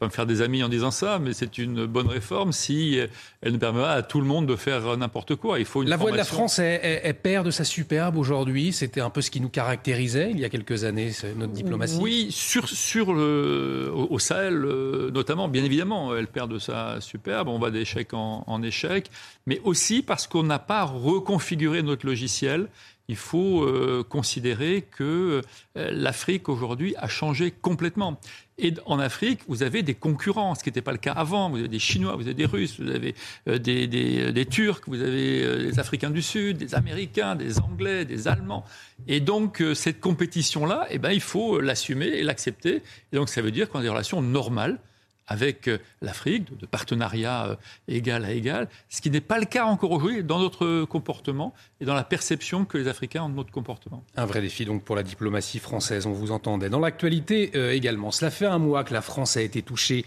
pas 0.01 0.07
me 0.07 0.11
faire 0.11 0.27
des 0.27 0.41
amis 0.41 0.63
en 0.65 0.69
disant 0.69 0.91
ça, 0.91 1.19
mais 1.19 1.35
c'est 1.35 1.59
une 1.59 1.85
bonne 1.85 2.09
réforme 2.09 2.53
si 2.53 2.99
elle 3.43 3.53
ne 3.53 3.59
permet 3.59 3.83
pas 3.83 3.93
à 3.93 4.03
tout 4.03 4.21
le 4.21 4.27
monde 4.27 4.47
de 4.47 4.57
faire 4.57 4.97
n'importe 4.97 5.37
quoi. 5.37 5.59
Il 5.59 5.67
faut 5.67 5.83
une 5.83 5.91
la 5.91 5.97
voix 5.97 6.11
de 6.11 6.17
la 6.17 6.25
France 6.25 6.59
est, 6.59 7.13
perd 7.23 7.45
de 7.45 7.51
sa 7.51 7.65
superbe 7.65 8.17
aujourd'hui. 8.17 8.73
C'était 8.73 9.03
un 9.03 9.11
peu 9.11 9.21
ce 9.21 9.31
qui 9.31 9.41
nous 9.41 9.51
caractérisait 9.51 10.31
il 10.31 10.41
y 10.41 10.45
a 10.45 10.49
quelques 10.49 10.85
années, 10.85 11.13
notre 11.37 11.53
diplomatie. 11.53 11.99
Oui, 12.01 12.29
sur, 12.31 12.67
sur 12.69 13.13
le, 13.13 13.93
au, 13.93 14.19
Sahel 14.19 14.65
euh, 14.65 15.11
notamment, 15.11 15.49
bien 15.49 15.65
évidemment, 15.65 16.17
elle 16.17 16.29
perd 16.29 16.51
de 16.51 16.59
sa 16.59 17.01
superbe. 17.01 17.49
On 17.49 17.59
va 17.59 17.71
d'échec 17.71 18.15
en, 18.15 18.45
en 18.47 18.63
échec, 18.63 19.11
mais 19.47 19.61
aussi 19.65 20.03
parce 20.03 20.27
qu'on 20.27 20.45
n'a 20.45 20.59
pas 20.59 20.85
reconfiguré 20.85 21.83
notre 21.83 22.07
logiciel 22.07 22.69
il 23.11 23.17
faut 23.17 23.65
euh, 23.65 24.05
considérer 24.09 24.87
que 24.89 25.43
euh, 25.77 25.91
l'Afrique 25.91 26.49
aujourd'hui 26.49 26.95
a 26.97 27.09
changé 27.09 27.51
complètement. 27.51 28.21
Et 28.63 28.75
en 28.87 28.99
Afrique, 28.99 29.41
vous 29.49 29.63
avez 29.63 29.83
des 29.83 29.95
concurrents, 29.95 30.55
ce 30.55 30.63
qui 30.63 30.69
n'était 30.69 30.83
pas 30.83 30.93
le 30.93 30.99
cas 30.99 31.13
avant. 31.13 31.51
Vous 31.51 31.59
avez 31.59 31.69
des 31.69 31.79
Chinois, 31.79 32.15
vous 32.17 32.23
avez 32.23 32.35
des 32.35 32.47
Russes, 32.47 32.79
vous 32.79 32.91
avez 32.91 33.15
euh, 33.49 33.59
des, 33.59 34.47
Turcs, 34.47 34.83
vous 34.87 35.03
avez 35.03 35.71
des 35.71 35.79
Africains 35.79 36.11
du 36.11 36.23
Sud, 36.23 36.59
des 36.59 36.75
Américains, 36.75 37.37
des 37.37 37.61
Anglais, 37.61 38.05
des 38.05 38.29
Allemands. 38.29 38.65
Et 39.09 39.21
donc, 39.21 39.63
cette 39.75 40.01
compétition-là, 40.01 40.87
eh 40.91 40.99
ben, 40.99 41.11
il 41.11 41.21
faut 41.21 41.61
l'assumer 41.61 42.07
et 42.07 42.23
l'accepter. 42.23 42.83
Et 43.13 43.17
donc, 43.17 43.29
ça 43.29 43.43
veut 43.43 43.51
dire 43.51 43.69
qu'on 43.69 43.79
a 43.79 43.83
des 43.83 43.89
relations 43.89 44.21
normales 44.23 44.79
avec 45.31 45.69
euh, 45.69 45.79
l'Afrique, 46.03 46.59
de, 46.59 46.67
partenariat 46.67 47.47
euh, 47.47 47.57
égal 47.89 48.25
à 48.25 48.33
égal, 48.33 48.69
ce 48.91 49.01
qui 49.01 49.11
n'est 49.11 49.21
pas 49.23 49.39
le 49.39 49.47
cas 49.47 49.65
encore 49.65 49.93
aujourd'hui 49.93 50.23
dans 50.23 50.41
notre 50.41 50.85
comportement 50.85 51.55
et 51.81 51.85
dans 51.85 51.95
la 51.95 52.05
perception 52.05 52.65
que 52.65 52.77
les 52.77 52.89
Africains 52.89 53.23
ont 53.23 53.29
de 53.31 53.37
notre 53.37 53.53
comportement. 53.53 54.05
Un 54.17 54.27
vrai 54.27 54.43
défi 54.43 54.65
donc 54.65 54.85
pour 54.85 54.97
la 54.97 55.03
diplomatie 55.03 55.61
française, 55.61 56.07
on 56.07 56.13
vous 56.13 56.33
entendait. 56.33 56.69
Dans 56.69 56.81
l'actualité 56.81 57.53
euh, 57.55 57.73
également, 57.73 58.11
cela 58.11 58.31
fait 58.31 58.47
un 58.47 58.59
mois 58.59 58.83
que 58.85 58.93
la 58.93 59.03
France 59.03 59.37
a 59.37 59.43
été 59.43 59.63
touchée 59.63 60.05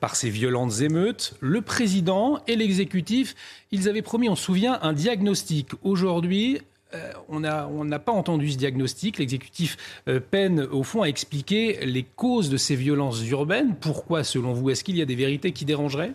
par 0.00 0.16
ces 0.16 0.28
violentes 0.28 0.80
émeutes. 0.80 1.34
Le 1.40 1.62
président 1.62 2.40
et 2.46 2.56
l'exécutif, 2.56 3.34
ils 3.72 3.88
avaient 3.88 4.02
promis, 4.02 4.28
on 4.28 4.36
se 4.36 4.44
souvient, 4.44 4.78
un 4.82 4.92
diagnostic. 4.92 5.70
Aujourd'hui, 5.82 6.60
euh, 6.94 7.12
on 7.28 7.40
n'a 7.40 7.98
pas 7.98 8.12
entendu 8.12 8.50
ce 8.50 8.56
diagnostic. 8.56 9.18
L'exécutif 9.18 9.76
euh, 10.08 10.20
peine, 10.20 10.60
au 10.60 10.82
fond, 10.82 11.02
à 11.02 11.06
expliquer 11.06 11.84
les 11.84 12.02
causes 12.02 12.48
de 12.50 12.56
ces 12.56 12.76
violences 12.76 13.22
urbaines. 13.28 13.76
Pourquoi, 13.76 14.24
selon 14.24 14.52
vous 14.52 14.70
Est-ce 14.70 14.84
qu'il 14.84 14.96
y 14.96 15.02
a 15.02 15.04
des 15.04 15.16
vérités 15.16 15.52
qui 15.52 15.64
dérangeraient? 15.64 16.12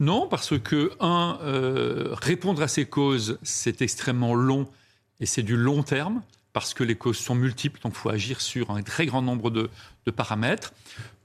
Non, 0.00 0.26
parce 0.28 0.58
que, 0.58 0.92
un, 1.00 1.38
euh, 1.42 2.14
répondre 2.20 2.60
à 2.62 2.68
ces 2.68 2.84
causes, 2.84 3.38
c'est 3.42 3.80
extrêmement 3.80 4.34
long 4.34 4.66
et 5.20 5.26
c'est 5.26 5.42
du 5.42 5.56
long 5.56 5.82
terme 5.82 6.22
parce 6.54 6.72
que 6.72 6.84
les 6.84 6.94
causes 6.94 7.18
sont 7.18 7.34
multiples, 7.34 7.80
donc 7.82 7.94
il 7.94 7.98
faut 7.98 8.10
agir 8.10 8.40
sur 8.40 8.70
un 8.70 8.82
très 8.82 9.06
grand 9.06 9.22
nombre 9.22 9.50
de, 9.50 9.68
paramètres. 10.12 10.72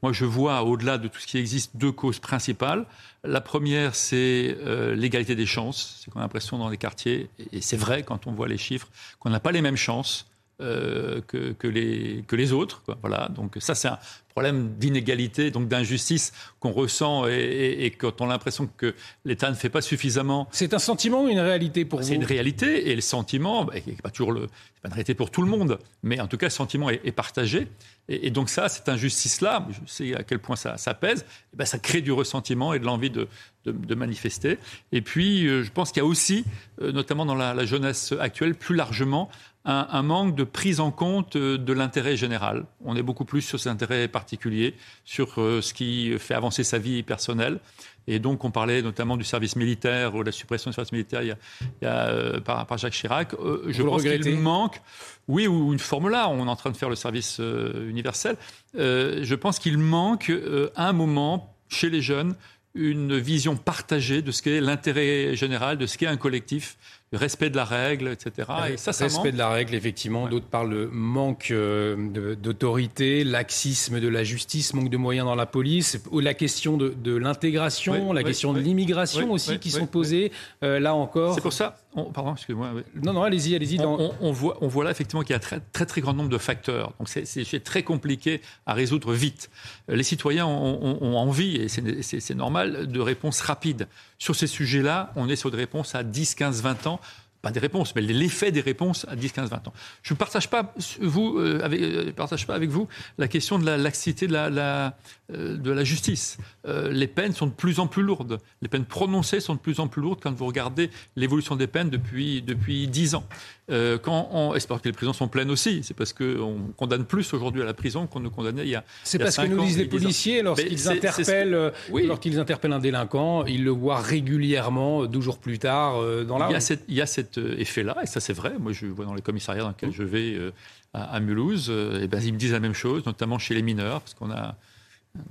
Moi, 0.01 0.13
je 0.13 0.25
vois, 0.25 0.63
au-delà 0.63 0.97
de 0.97 1.07
tout 1.07 1.19
ce 1.19 1.27
qui 1.27 1.37
existe, 1.37 1.75
deux 1.75 1.91
causes 1.91 2.19
principales. 2.19 2.85
La 3.23 3.41
première, 3.41 3.95
c'est 3.95 4.57
euh, 4.59 4.95
l'égalité 4.95 5.35
des 5.35 5.45
chances. 5.45 5.99
C'est 5.99 6.11
qu'on 6.11 6.19
a 6.19 6.23
l'impression 6.23 6.57
dans 6.57 6.69
les 6.69 6.77
quartiers, 6.77 7.29
et 7.51 7.61
c'est 7.61 7.77
vrai 7.77 8.03
quand 8.03 8.27
on 8.27 8.31
voit 8.31 8.47
les 8.47 8.57
chiffres, 8.57 8.87
qu'on 9.19 9.29
n'a 9.29 9.39
pas 9.39 9.51
les 9.51 9.61
mêmes 9.61 9.75
chances 9.75 10.25
euh, 10.61 11.21
que, 11.21 11.67
les, 11.67 12.51
autres. 12.53 12.83
Voilà. 13.01 13.29
Donc 13.29 13.57
ça, 13.59 13.75
c'est 13.75 13.87
un 13.87 13.99
problème 14.39 14.75
d'inégalité, 14.77 15.51
donc 15.51 15.67
d'injustice 15.67 16.31
qu'on 16.61 16.71
ressent 16.71 17.27
et, 17.27 17.93
quand 17.97 18.21
on 18.21 18.29
a 18.29 18.29
l'impression 18.29 18.69
que 18.77 18.95
l'État 19.25 19.49
ne 19.49 19.55
fait 19.55 19.67
pas 19.67 19.81
suffisamment. 19.81 20.47
C'est 20.51 20.73
un 20.73 20.79
sentiment 20.79 21.25
ou 21.25 21.27
une 21.27 21.41
réalité 21.41 21.83
pour 21.83 21.99
vous 21.99 22.07
C'est 22.07 22.15
une 22.15 22.23
réalité 22.23 22.89
et 22.89 22.95
le 22.95 23.01
sentiment, 23.01 23.65
bah, 23.65 23.73
n'est 23.85 23.93
pas 24.01 24.11
toujours 24.11 24.31
le, 24.31 24.47
c'est 24.47 24.81
pas 24.81 24.87
une 24.87 24.93
réalité 24.93 25.13
pour 25.13 25.29
tout 25.29 25.41
le 25.41 25.49
monde, 25.49 25.77
mais 26.03 26.21
en 26.21 26.27
tout 26.27 26.37
cas, 26.37 26.45
le 26.45 26.51
sentiment 26.51 26.89
est, 26.89 27.11
partagé. 27.11 27.67
Et, 28.07 28.31
donc 28.31 28.49
ça, 28.49 28.69
cette 28.69 28.87
injustice-là, 28.87 29.67
je 29.71 29.91
sais 29.91 30.15
à 30.15 30.23
quel 30.23 30.39
point 30.39 30.55
ça, 30.55 30.77
ça 30.77 30.93
pèse, 30.93 31.25
et 31.53 31.57
ben 31.57 31.65
ça 31.65 31.77
crée 31.77 31.99
du 31.99 32.13
ressentiment 32.13 32.73
et 32.73 32.79
de 32.79 32.85
l'envie 32.85 33.09
de, 33.09 33.27
de, 33.65 33.95
manifester. 33.95 34.57
Et 34.93 35.01
puis, 35.01 35.47
euh, 35.47 35.63
je 35.63 35.71
pense 35.71 35.91
qu'il 35.91 36.01
y 36.01 36.05
a 36.05 36.07
aussi, 36.07 36.45
euh, 36.81 36.93
notamment 36.93 37.25
dans 37.25 37.35
la, 37.35 37.53
la 37.53 37.65
jeunesse 37.65 38.13
actuelle, 38.17 38.55
plus 38.55 38.75
largement, 38.75 39.29
un, 39.65 40.03
manque 40.03 40.35
de 40.35 40.43
prise 40.43 40.79
en 40.79 40.91
compte 40.91 41.35
euh, 41.35 41.57
de 41.57 41.73
l'intérêt 41.73 42.15
général. 42.15 42.65
On 42.83 42.95
est 42.95 43.03
beaucoup 43.03 43.25
plus 43.25 43.41
sur 43.41 43.59
ses 43.59 43.69
intérêts 43.69 44.07
particuliers, 44.07 44.75
sur 45.03 45.39
euh, 45.39 45.61
ce 45.61 45.73
qui 45.73 46.17
fait 46.17 46.33
avancer 46.33 46.63
sa 46.63 46.77
vie 46.77 47.03
personnelle. 47.03 47.59
Et 48.07 48.19
donc, 48.19 48.43
on 48.45 48.51
parlait 48.51 48.81
notamment 48.81 49.17
du 49.17 49.23
service 49.23 49.55
militaire 49.55 50.15
ou 50.15 50.21
de 50.21 50.27
la 50.27 50.31
suppression 50.31 50.71
du 50.71 50.75
service 50.75 50.91
militaire 50.93 51.21
il 51.21 51.35
y 51.81 51.85
a, 51.85 52.07
euh, 52.07 52.39
par, 52.39 52.77
Jacques 52.77 52.93
Chirac. 52.93 53.35
je 53.67 53.83
pense 53.83 54.01
qu'il 54.01 54.39
manque, 54.39 54.81
oui, 55.27 55.45
ou 55.45 55.73
une 55.73 55.79
forme 55.79 56.09
là, 56.09 56.29
on 56.29 56.47
est 56.47 56.49
en 56.49 56.55
train 56.55 56.71
de 56.71 56.77
faire 56.77 56.89
le 56.89 56.95
service 56.95 57.39
universel. 57.39 58.37
je 58.73 59.35
pense 59.35 59.59
qu'il 59.59 59.77
manque 59.77 60.31
à 60.75 60.87
un 60.87 60.93
moment 60.93 61.55
chez 61.67 61.89
les 61.89 62.01
jeunes 62.01 62.33
une 62.75 63.17
vision 63.17 63.55
partagée 63.55 64.21
de 64.21 64.31
ce 64.31 64.41
qu'est 64.41 64.61
l'intérêt 64.61 65.35
général, 65.35 65.77
de 65.77 65.85
ce 65.85 65.97
qu'est 65.97 66.07
un 66.07 66.17
collectif, 66.17 66.77
respect 67.13 67.49
de 67.49 67.55
la 67.55 67.65
règle, 67.65 68.09
etc. 68.09 68.47
Et 68.71 68.77
ça, 68.77 68.93
ça 68.93 69.05
respect 69.05 69.31
de 69.31 69.37
la 69.37 69.49
règle, 69.49 69.73
effectivement. 69.73 70.27
D'autres 70.27 70.45
parlent 70.45 70.69
de 70.69 70.89
manque 70.91 71.49
euh, 71.51 72.35
d'autorité, 72.35 73.23
laxisme 73.23 73.99
de 73.99 74.07
la 74.07 74.23
justice, 74.23 74.73
manque 74.73 74.89
de 74.89 74.97
moyens 74.97 75.25
dans 75.25 75.35
la 75.35 75.47
police, 75.47 75.99
la 76.13 76.33
question 76.33 76.77
de, 76.77 77.15
l'intégration, 77.15 78.13
la 78.13 78.23
question 78.23 78.53
de 78.53 78.59
l'immigration 78.59 79.31
aussi 79.31 79.59
qui 79.59 79.71
sont 79.71 79.87
posées. 79.87 80.31
Euh, 80.63 80.79
là 80.79 80.93
encore. 80.93 81.33
C'est 81.33 81.41
pour 81.41 81.53
ça. 81.53 81.77
pardon, 82.13 82.33
excusez-moi. 82.33 82.71
Non, 83.01 83.13
non, 83.13 83.23
allez-y, 83.23 83.55
allez-y. 83.55 83.79
On, 83.79 84.31
voit, 84.31 84.57
on 84.61 84.67
voit 84.67 84.83
là 84.83 84.91
effectivement 84.91 85.23
qu'il 85.23 85.33
y 85.33 85.35
a 85.35 85.39
très, 85.39 85.59
très, 85.59 85.85
très 85.85 86.01
grand 86.01 86.13
nombre 86.13 86.29
de 86.29 86.37
facteurs. 86.37 86.93
Donc 86.99 87.09
c'est 87.09 87.63
très 87.63 87.83
compliqué 87.83 88.41
à 88.65 88.73
résoudre 88.73 89.13
vite. 89.13 89.49
Les 89.87 90.03
citoyens 90.03 90.45
ont, 90.45 90.99
ont 91.01 91.17
envie, 91.17 91.55
et 91.55 91.67
c'est 91.67 92.35
normal, 92.35 92.87
de 92.87 92.99
réponses 92.99 93.41
rapides. 93.41 93.87
Sur 94.19 94.35
ces 94.35 94.47
sujets-là, 94.47 95.13
on 95.15 95.29
est 95.29 95.37
sur 95.37 95.49
des 95.49 95.57
réponses 95.57 95.95
à 95.95 96.03
10, 96.03 96.35
15, 96.35 96.61
20 96.61 96.87
ans 96.87 96.99
pas 97.41 97.51
des 97.51 97.59
réponses, 97.59 97.95
mais 97.95 98.01
l'effet 98.01 98.51
des 98.51 98.61
réponses 98.61 99.05
à 99.09 99.15
10, 99.15 99.31
15, 99.31 99.49
20 99.49 99.67
ans. 99.67 99.73
Je 100.03 100.13
ne 100.13 100.17
partage 100.17 100.49
pas, 100.49 100.73
vous, 101.01 101.37
euh, 101.37 101.61
avec, 101.63 101.81
euh, 101.81 102.11
partage 102.11 102.45
pas 102.45 102.55
avec 102.55 102.69
vous 102.69 102.87
la 103.17 103.27
question 103.27 103.57
de 103.57 103.65
la 103.65 103.77
laxité 103.77 104.27
de 104.27 104.33
la, 104.33 104.49
la 104.49 104.97
euh, 105.33 105.57
de 105.57 105.71
la 105.71 105.83
justice. 105.83 106.37
les 106.65 107.07
peines 107.07 107.33
sont 107.33 107.47
de 107.47 107.51
plus 107.51 107.79
en 107.79 107.87
plus 107.87 108.03
lourdes. 108.03 108.39
Les 108.61 108.67
peines 108.67 108.85
prononcées 108.85 109.39
sont 109.39 109.55
de 109.55 109.59
plus 109.59 109.79
en 109.79 109.87
plus 109.87 110.01
lourdes 110.01 110.19
quand 110.21 110.33
vous 110.33 110.45
regardez 110.45 110.89
l'évolution 111.15 111.55
des 111.55 111.67
peines 111.67 111.89
depuis, 111.89 112.41
depuis 112.41 112.87
10 112.87 113.15
ans. 113.15 113.23
quand 113.69 114.29
on, 114.31 114.55
et 114.55 114.59
c'est 114.59 114.67
parce 114.67 114.81
que 114.81 114.89
les 114.89 114.93
prisons 114.93 115.13
sont 115.13 115.27
pleines 115.27 115.51
aussi. 115.51 115.81
C'est 115.83 115.93
parce 115.93 116.13
qu'on 116.13 116.71
condamne 116.77 117.05
plus 117.05 117.33
aujourd'hui 117.33 117.61
à 117.61 117.65
la 117.65 117.73
prison 117.73 118.07
qu'on 118.07 118.19
nous 118.19 118.31
condamnait 118.31 118.63
il 118.63 118.69
y 118.69 118.75
a. 118.75 118.83
C'est 119.03 119.19
parce 119.19 119.37
que 119.37 119.45
nous 119.45 119.63
disent 119.63 119.77
les 119.77 119.85
policiers 119.85 120.41
lorsqu'ils 120.41 120.87
interpellent, 120.89 121.71
lorsqu'ils 121.91 122.39
interpellent 122.39 122.73
un 122.73 122.79
délinquant, 122.79 123.45
ils 123.45 123.63
le 123.63 123.71
voient 123.71 124.01
régulièrement, 124.01 125.05
12 125.05 125.23
jours 125.23 125.39
plus 125.39 125.59
tard, 125.59 126.01
dans 126.25 126.37
la 126.37 126.49
il 126.49 126.79
il 126.87 126.95
y 126.95 127.01
a 127.01 127.05
cette 127.05 127.28
euh, 127.37 127.59
effet-là, 127.59 127.97
et 128.01 128.05
ça 128.05 128.19
c'est 128.19 128.33
vrai. 128.33 128.53
Moi, 128.59 128.71
je 128.71 128.85
vois 128.87 129.05
dans 129.05 129.13
les 129.13 129.21
commissariats 129.21 129.63
dans 129.63 129.69
lesquels 129.69 129.91
je 129.91 130.03
vais 130.03 130.33
euh, 130.35 130.51
à, 130.93 131.19
Mulhouse, 131.19 131.67
euh, 131.69 132.03
et 132.03 132.07
ben, 132.07 132.21
ils 132.23 132.33
me 132.33 132.37
disent 132.37 132.53
la 132.53 132.59
même 132.59 132.73
chose, 132.73 133.05
notamment 133.05 133.39
chez 133.39 133.53
les 133.53 133.61
mineurs, 133.61 134.01
parce 134.01 134.13
qu'on 134.13 134.31
a 134.31 134.55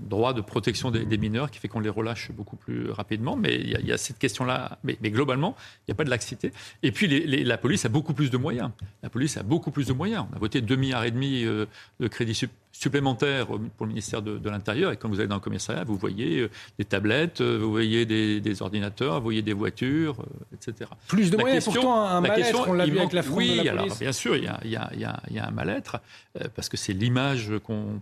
droit 0.01 0.35
de 0.35 0.41
protection 0.41 0.91
des, 0.91 1.19
mineurs 1.19 1.53
qui 1.53 1.61
fait 1.61 1.69
qu'on 1.69 1.79
les 1.79 1.89
relâche 1.89 2.33
beaucoup 2.33 2.57
plus 2.57 2.91
rapidement. 2.91 3.37
Mais 3.37 3.55
il 3.55 3.87
y, 3.87 3.93
a 3.93 3.97
cette 3.97 4.19
question-là. 4.19 4.79
Mais, 4.83 4.97
globalement, 5.05 5.55
il 5.81 5.91
n'y 5.91 5.93
a 5.93 5.95
pas 5.95 6.03
de 6.03 6.11
laxité. 6.11 6.53
Et 6.83 6.91
puis, 6.91 7.07
la 7.45 7.59
police 7.59 7.85
a 7.85 7.89
beaucoup 7.89 8.13
plus 8.13 8.29
de 8.29 8.37
moyens. 8.37 8.71
La 9.05 9.09
police 9.09 9.37
a 9.37 9.45
beaucoup 9.45 9.71
plus 9.71 9.87
de 9.87 9.93
moyens. 9.93 10.27
On 10.33 10.37
a 10.37 10.39
voté 10.41 10.61
2,5 10.61 10.77
milliards 10.77 11.05
et 11.05 11.13
demi 11.13 11.45
de 11.45 12.09
crédits 12.09 12.35
supplémentaires 12.79 13.47
pour 13.47 13.87
le 13.87 13.89
ministère 13.89 14.23
de, 14.23 14.49
l'Intérieur. 14.49 14.93
Et 14.93 14.97
quand 14.97 15.09
vous 15.09 15.19
allez 15.19 15.29
dans 15.29 15.35
le 15.35 15.41
commissariat, 15.41 15.85
vous 15.85 15.97
voyez 15.97 16.41
euh, 16.41 16.51
des 16.79 16.85
tablettes, 16.85 17.41
euh, 17.41 17.59
vous 17.59 17.71
voyez 17.71 18.07
des, 18.07 18.63
ordinateurs, 18.63 19.17
vous 19.17 19.25
voyez 19.25 19.43
des 19.43 19.53
voitures, 19.53 20.25
etc. 20.55 20.91
Plus 21.09 21.31
de 21.31 21.37
moyens, 21.37 21.65
pourtant 21.65 22.07
un 22.07 22.21
mal-être, 22.21 22.69
on 22.69 22.73
l'a 22.73 22.87
vu 22.87 22.99
avec 22.99 23.13
la 23.13 23.23
oui, 23.23 23.59
de 23.59 23.65
la 23.65 23.73
police. 23.73 23.83
alors 23.83 23.99
bien 23.99 24.13
sûr, 24.13 24.37
il 24.37 24.45
y 24.45 24.47
a, 24.47 24.61
il 24.65 25.01
y 25.01 25.39
a 25.39 25.47
un 25.47 25.51
mal-être, 25.51 25.99
parce 26.55 26.69
que 26.69 26.77
c'est 26.77 26.93
l'image 26.93 27.53
qu'on 27.65 28.01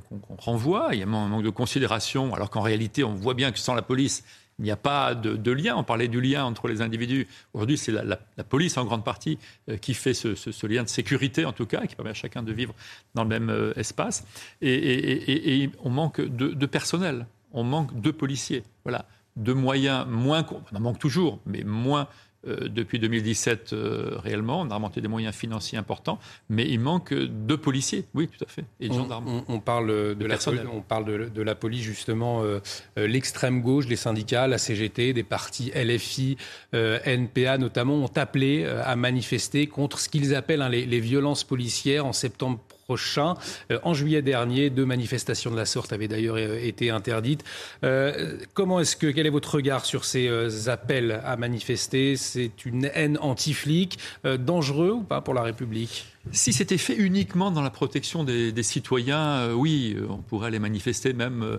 qu'on 0.00 0.36
renvoie, 0.36 0.88
il 0.92 0.98
y 0.98 1.02
a 1.02 1.06
un 1.06 1.28
manque 1.28 1.44
de 1.44 1.50
considération, 1.50 2.34
alors 2.34 2.50
qu'en 2.50 2.62
réalité, 2.62 3.04
on 3.04 3.14
voit 3.14 3.34
bien 3.34 3.52
que 3.52 3.58
sans 3.60 3.74
la 3.74 3.82
police, 3.82 4.24
il 4.58 4.64
n'y 4.64 4.70
a 4.70 4.76
pas 4.76 5.14
de, 5.14 5.50
lien. 5.50 5.76
On 5.76 5.84
parlait 5.84 6.08
du 6.08 6.20
lien 6.20 6.44
entre 6.44 6.68
les 6.68 6.80
individus. 6.80 7.26
Aujourd'hui, 7.52 7.76
c'est 7.76 7.92
la, 7.92 8.16
police 8.48 8.76
en 8.76 8.84
grande 8.84 9.04
partie 9.04 9.38
euh, 9.68 9.76
qui 9.76 9.94
fait 9.94 10.14
ce, 10.14 10.66
lien 10.66 10.82
de 10.82 10.88
sécurité, 10.88 11.44
en 11.44 11.52
tout 11.52 11.66
cas, 11.66 11.86
qui 11.86 11.96
permet 11.96 12.10
à 12.10 12.14
chacun 12.14 12.42
de 12.42 12.52
vivre 12.52 12.74
dans 13.14 13.22
le 13.24 13.28
même 13.28 13.50
euh, 13.50 13.72
espace. 13.76 14.24
Et, 14.62 15.70
on 15.82 15.90
manque 15.90 16.20
de, 16.20 16.66
personnel, 16.66 17.26
on 17.52 17.64
manque 17.64 18.00
de 18.00 18.10
policiers. 18.10 18.62
Voilà, 18.84 19.06
de 19.36 19.52
moyens 19.52 20.06
moins. 20.08 20.46
On 20.72 20.76
en 20.76 20.80
manque 20.80 20.98
toujours, 20.98 21.40
mais 21.46 21.64
moins 21.64 22.08
euh, 22.46 22.68
depuis 22.68 22.98
2017 22.98 23.72
euh, 23.72 24.18
réellement. 24.18 24.60
On 24.60 24.70
a 24.70 24.74
remonté 24.74 25.00
des 25.00 25.08
moyens 25.08 25.34
financiers 25.34 25.78
importants, 25.78 26.18
mais 26.48 26.68
il 26.68 26.80
manque 26.80 27.12
de 27.12 27.56
policiers, 27.56 28.04
oui, 28.14 28.28
tout 28.28 28.44
à 28.44 28.48
fait, 28.48 28.64
et 28.80 28.88
de 28.88 28.94
gendarmes. 28.94 29.42
On, 29.48 29.60
parle, 29.60 30.14
de 30.14 30.26
la, 30.26 30.36
on 30.72 30.80
parle 30.80 31.30
de, 31.30 31.42
la 31.42 31.54
police, 31.54 31.82
justement, 31.82 32.42
euh, 32.42 32.60
l'extrême 32.96 33.62
gauche, 33.62 33.86
les 33.86 33.96
syndicats, 33.96 34.46
la 34.46 34.58
CGT, 34.58 35.12
des 35.12 35.22
partis 35.22 35.72
LFI, 35.74 36.36
NPA 36.72 37.58
notamment, 37.58 37.94
ont 37.94 38.12
appelé 38.16 38.64
à 38.66 38.96
manifester 38.96 39.66
contre 39.66 39.98
ce 39.98 40.08
qu'ils 40.08 40.34
appellent 40.34 40.62
hein, 40.62 40.68
les, 40.68 40.86
les 40.86 41.00
violences 41.00 41.44
policières 41.44 42.06
en 42.06 42.12
septembre 42.12 42.60
Euh, 42.90 43.78
en 43.82 43.94
juillet 43.94 44.22
dernier, 44.22 44.70
deux 44.70 44.84
manifestations 44.84 45.50
de 45.50 45.56
la 45.56 45.66
sorte 45.66 45.92
avaient 45.92 46.08
d'ailleurs 46.08 46.36
euh, 46.36 46.58
été 46.62 46.90
interdites. 46.90 47.44
Euh, 47.82 48.38
comment 48.52 48.80
est-ce 48.80 48.96
que 48.96 49.06
quel 49.06 49.26
est 49.26 49.30
votre 49.30 49.54
regard 49.54 49.84
sur 49.84 50.04
ces 50.04 50.68
appels 50.68 51.20
à 51.24 51.36
manifester? 51.36 52.16
C'est 52.16 52.64
une 52.64 52.90
haine 52.94 53.18
anti-flic, 53.20 53.98
dangereux 54.38 54.90
ou 54.90 55.02
pas 55.02 55.20
pour 55.20 55.34
la 55.34 55.42
République? 55.42 56.06
Si 56.32 56.52
c'était 56.52 56.78
fait 56.78 56.96
uniquement 56.96 57.50
dans 57.50 57.62
la 57.62 57.70
protection 57.70 58.24
des, 58.24 58.62
citoyens, 58.62 59.52
oui, 59.52 59.96
on 60.08 60.18
pourrait 60.18 60.50
les 60.50 60.58
manifester 60.58 61.12
même. 61.12 61.58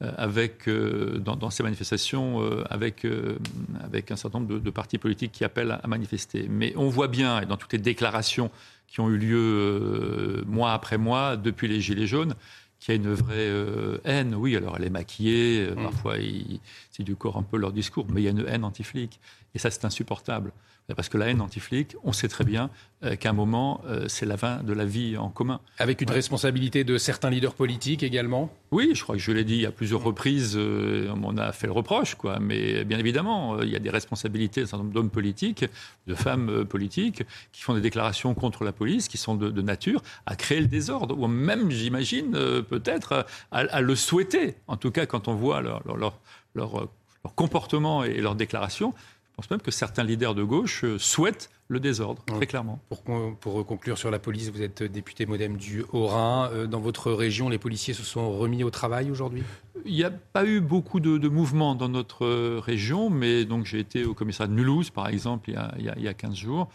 Avec, 0.00 0.68
dans, 0.68 1.50
ces 1.50 1.62
manifestations 1.62 2.40
avec, 2.70 3.06
avec 3.84 4.10
un 4.10 4.16
certain 4.16 4.40
nombre 4.40 4.54
de, 4.54 4.58
de, 4.58 4.70
partis 4.70 4.96
politiques 4.96 5.32
qui 5.32 5.44
appellent 5.44 5.78
à 5.82 5.86
manifester. 5.86 6.46
Mais 6.48 6.72
on 6.76 6.88
voit 6.88 7.08
bien, 7.08 7.40
et 7.40 7.46
dans 7.46 7.58
toutes 7.58 7.74
les 7.74 7.78
déclarations 7.78 8.50
qui 8.90 9.00
ont 9.00 9.08
eu 9.08 9.16
lieu 9.16 9.38
euh, 9.38 10.44
mois 10.46 10.72
après 10.72 10.98
mois 10.98 11.36
depuis 11.36 11.68
les 11.68 11.80
Gilets 11.80 12.08
jaunes, 12.08 12.34
qu'il 12.80 12.94
y 12.94 12.98
a 12.98 13.00
une 13.00 13.12
vraie 13.12 13.34
euh, 13.36 13.98
haine. 14.04 14.34
Oui, 14.34 14.56
alors 14.56 14.76
elle 14.76 14.84
est 14.84 14.90
maquillée, 14.90 15.68
euh, 15.68 15.74
mm. 15.74 15.82
parfois 15.82 16.16
c'est 16.90 17.04
du 17.04 17.14
corps 17.14 17.36
un 17.36 17.42
peu 17.42 17.56
leur 17.56 17.72
discours, 17.72 18.06
mais 18.12 18.20
il 18.20 18.24
y 18.24 18.28
a 18.28 18.32
une 18.32 18.44
haine 18.46 18.64
anti-flic. 18.64 19.20
Et 19.54 19.58
ça, 19.58 19.70
c'est 19.70 19.84
insupportable. 19.84 20.52
Parce 20.94 21.08
que 21.08 21.18
la 21.18 21.28
haine 21.28 21.40
anti-flic, 21.40 21.96
on 22.02 22.12
sait 22.12 22.28
très 22.28 22.44
bien 22.44 22.70
euh, 23.04 23.16
qu'à 23.16 23.30
un 23.30 23.32
moment, 23.32 23.80
euh, 23.86 24.06
c'est 24.08 24.26
la 24.26 24.36
fin 24.36 24.62
de 24.62 24.72
la 24.72 24.84
vie 24.84 25.16
en 25.16 25.28
commun. 25.28 25.60
Avec 25.78 26.00
une 26.00 26.10
responsabilité 26.10 26.84
de 26.84 26.98
certains 26.98 27.30
leaders 27.30 27.54
politiques 27.54 28.02
également 28.02 28.50
Oui, 28.72 28.90
je 28.94 29.02
crois 29.02 29.16
que 29.16 29.22
je 29.22 29.32
l'ai 29.32 29.44
dit 29.44 29.66
à 29.66 29.70
plusieurs 29.70 30.02
reprises, 30.02 30.54
euh, 30.56 31.12
on 31.22 31.36
a 31.36 31.52
fait 31.52 31.66
le 31.66 31.72
reproche, 31.72 32.14
quoi. 32.14 32.38
mais 32.40 32.84
bien 32.84 32.98
évidemment, 32.98 33.60
il 33.62 33.68
y 33.68 33.76
a 33.76 33.78
des 33.78 33.90
responsabilités 33.90 34.62
d'un 34.62 34.66
certain 34.66 34.84
nombre 34.84 34.94
d'hommes 34.94 35.10
politiques, 35.10 35.64
de 36.06 36.14
femmes 36.14 36.64
politiques, 36.64 37.22
qui 37.52 37.62
font 37.62 37.74
des 37.74 37.80
déclarations 37.80 38.34
contre 38.34 38.64
la 38.64 38.72
police, 38.72 39.08
qui 39.08 39.18
sont 39.18 39.34
de, 39.34 39.60
nature 39.60 40.02
à 40.26 40.36
créer 40.36 40.60
le 40.60 40.66
désordre, 40.66 41.18
ou 41.18 41.26
même, 41.28 41.70
j'imagine, 41.70 42.32
peut-être 42.32 43.26
à, 43.52 43.80
le 43.80 43.94
souhaiter. 43.94 44.56
En 44.66 44.76
tout 44.76 44.90
cas, 44.90 45.06
quand 45.06 45.28
on 45.28 45.34
voit 45.34 45.60
leur, 45.60 45.82
leur, 45.86 46.16
leur 46.54 46.88
comportement 47.34 48.04
et 48.04 48.20
leurs 48.20 48.34
déclarations, 48.34 48.94
pense 49.40 49.50
même 49.50 49.62
que 49.62 49.70
certains 49.70 50.04
leaders 50.04 50.34
de 50.34 50.42
gauche 50.42 50.84
euh, 50.84 50.98
souhaitent 50.98 51.48
le 51.68 51.80
désordre, 51.80 52.22
très 52.26 52.46
clairement. 52.46 52.78
Pour, 52.88 53.02
pour, 53.36 53.64
conclure 53.64 53.96
sur 53.96 54.10
la 54.10 54.18
police, 54.18 54.50
vous 54.50 54.60
êtes 54.60 54.82
député 54.82 55.24
modem 55.24 55.56
du 55.56 55.82
Haut-Rhin. 55.92 56.50
Euh, 56.52 56.66
dans 56.66 56.80
votre 56.80 57.10
région, 57.12 57.48
les 57.48 57.56
policiers 57.56 57.94
se 57.94 58.02
sont 58.02 58.36
remis 58.36 58.64
au 58.64 58.70
travail 58.70 59.10
aujourd'hui? 59.10 59.42
Il 59.86 59.94
n'y 59.94 60.04
a 60.04 60.10
pas 60.10 60.44
eu 60.44 60.60
beaucoup 60.60 61.00
de, 61.00 61.28
mouvements 61.28 61.74
dans 61.74 61.88
notre 61.88 62.26
euh, 62.26 62.60
région, 62.62 63.08
mais 63.08 63.46
donc 63.46 63.64
j'ai 63.64 63.78
été 63.78 64.04
au 64.04 64.12
commissariat 64.12 64.48
de 64.48 64.54
Mulhouse, 64.54 64.90
par 64.90 65.08
exemple, 65.08 65.48
il 65.48 65.54
y 65.54 65.56
a, 65.56 65.74
il 65.78 66.02
y 66.02 66.08
a, 66.08 66.12
15 66.12 66.34
jours. 66.34 66.68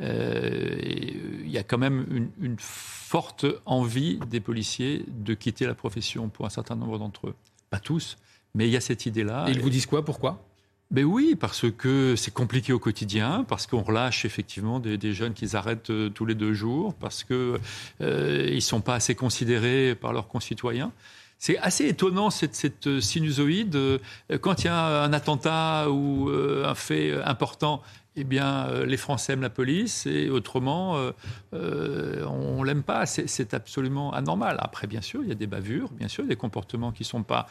il 0.00 1.48
y 1.48 1.58
a 1.58 1.62
quand 1.62 1.78
même 1.78 2.04
une, 2.10 2.30
une, 2.40 2.56
forte 2.58 3.46
envie 3.64 4.18
des 4.28 4.40
policiers 4.40 5.04
de 5.06 5.34
quitter 5.34 5.66
la 5.66 5.74
profession 5.74 6.30
pour 6.30 6.46
un 6.46 6.50
certain 6.50 6.74
nombre 6.74 6.98
d'entre 6.98 7.28
eux. 7.28 7.34
Pas 7.70 7.78
tous, 7.78 8.16
mais 8.54 8.66
il 8.66 8.72
y 8.72 8.76
a 8.76 8.80
cette 8.80 9.06
idée-là. 9.06 9.46
Et 9.48 9.52
ils 9.52 9.60
vous 9.60 9.70
disent 9.70 9.86
quoi? 9.86 10.04
Pourquoi? 10.04 10.47
Ben 10.90 11.04
oui, 11.04 11.36
parce 11.38 11.70
que 11.70 12.16
c'est 12.16 12.32
compliqué 12.32 12.72
au 12.72 12.78
quotidien, 12.78 13.44
parce 13.46 13.66
qu'on 13.66 13.82
relâche 13.82 14.24
effectivement 14.24 14.80
des, 14.80 15.12
jeunes 15.12 15.34
qui 15.34 15.54
arrêtent 15.54 15.90
euh, 15.90 16.08
tous 16.08 16.24
les 16.24 16.34
deux 16.34 16.54
jours, 16.54 16.94
parce 16.94 17.24
qu'ils 17.24 17.58
euh, 18.00 18.54
ne 18.54 18.60
sont 18.60 18.80
pas 18.80 18.94
assez 18.94 19.14
considérés 19.14 19.94
par 19.94 20.14
leurs 20.14 20.28
concitoyens. 20.28 20.90
C'est 21.38 21.58
assez 21.58 21.86
étonnant 21.88 22.30
cette, 22.30 22.54
cette 22.54 23.00
sinusoïde. 23.00 23.76
Euh, 23.76 23.98
quand 24.40 24.64
il 24.64 24.68
y 24.68 24.70
a 24.70 25.02
un 25.02 25.12
attentat 25.12 25.90
ou 25.90 26.30
un 26.30 26.74
fait 26.74 27.22
important, 27.22 27.82
eh 28.18 28.24
bien, 28.24 28.66
euh, 28.68 28.84
les 28.84 28.96
Français 28.96 29.32
aiment 29.32 29.42
la 29.42 29.50
police 29.50 30.06
et 30.06 30.28
autrement, 30.28 30.96
euh, 30.96 31.12
euh, 31.54 32.24
on 32.26 32.62
l'aime 32.62 32.82
pas. 32.82 33.06
C'est 33.06 33.54
absolument 33.54 34.12
anormal. 34.12 34.56
Après, 34.60 34.86
bien 34.86 35.00
sûr, 35.00 35.22
il 35.22 35.28
y 35.28 35.32
a 35.32 35.36
des 35.36 35.46
bavures, 35.46 35.90
bien 35.92 36.08
sûr, 36.08 36.24
des 36.24 36.36
comportements 36.36 36.92
qui 36.92 37.04
sont, 37.04 37.22
pas, 37.22 37.46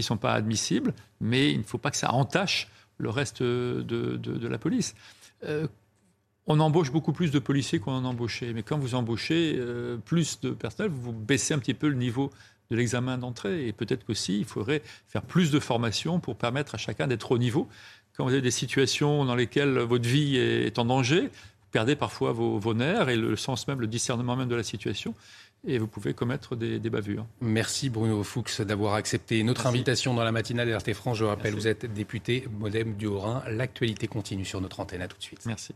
sont 0.00 0.16
pas 0.16 0.32
admissibles, 0.32 0.94
mais 1.20 1.52
il 1.52 1.58
ne 1.58 1.64
faut 1.64 1.78
pas 1.78 1.90
que 1.90 1.96
ça 1.96 2.12
entache 2.12 2.68
le 2.98 3.10
reste 3.10 3.42
de, 3.42 3.82
de, 3.82 4.48
la 4.48 4.58
police. 4.58 4.94
on 6.46 6.60
embauche 6.60 6.92
beaucoup 6.92 7.12
plus 7.12 7.30
de 7.30 7.38
policiers 7.38 7.78
qu'on 7.78 7.92
en 7.92 8.04
embauchait, 8.04 8.52
mais 8.52 8.62
quand 8.62 8.78
vous 8.78 8.94
embauchez 8.94 9.60
plus 10.04 10.40
de 10.40 10.50
personnel, 10.50 10.92
vous 10.92 11.12
baissez 11.12 11.54
un 11.54 11.58
petit 11.58 11.74
peu 11.74 11.88
le 11.88 11.96
niveau 11.96 12.30
de 12.70 12.76
l'examen 12.76 13.18
d'entrée. 13.18 13.66
Et 13.68 13.72
peut-être 13.72 14.04
qu'aussi, 14.04 14.38
il 14.38 14.44
faudrait 14.44 14.82
faire 15.06 15.22
plus 15.22 15.50
de 15.50 15.60
formation 15.60 16.20
pour 16.20 16.36
permettre 16.36 16.74
à 16.74 16.78
chacun 16.78 17.06
d'être 17.06 17.30
au 17.30 17.38
niveau 17.38 17.68
quand 18.16 18.24
vous 18.24 18.32
avez 18.32 18.42
des 18.42 18.50
situations 18.50 19.24
dans 19.24 19.34
lesquelles 19.34 19.78
votre 19.78 20.08
vie 20.08 20.36
est 20.36 20.78
en 20.78 20.84
danger, 20.84 21.22
vous 21.22 21.70
perdez 21.70 21.96
parfois 21.96 22.32
vos, 22.32 22.74
nerfs 22.74 23.08
et 23.08 23.16
le 23.16 23.36
sens 23.36 23.66
même, 23.68 23.80
le 23.80 23.86
discernement 23.86 24.36
même 24.36 24.48
de 24.48 24.54
la 24.54 24.62
situation. 24.62 25.14
et 25.66 25.78
vous 25.78 25.86
pouvez 25.86 26.12
commettre 26.12 26.56
des, 26.56 26.78
bavures. 26.90 27.24
Merci 27.40 27.88
Bruno 27.88 28.22
Fuchs 28.22 28.60
d'avoir 28.60 28.94
accepté 28.94 29.42
notre 29.42 29.66
invitation 29.66 30.12
dans 30.12 30.24
la 30.24 30.32
matinale 30.32 30.68
d'RT 30.68 30.92
France. 30.92 31.18
Je 31.18 31.24
rappelle, 31.24 31.54
vous 31.54 31.68
êtes 31.68 31.86
député 31.86 32.46
modem 32.58 32.94
du 32.96 33.06
Haut-Rhin. 33.06 33.42
L'actualité 33.48 34.08
continue 34.08 34.44
sur 34.44 34.60
notre 34.60 34.80
antenne. 34.80 35.02
À 35.02 35.08
tout 35.08 35.18
de 35.18 35.22
suite. 35.22 35.46
Merci. 35.46 35.74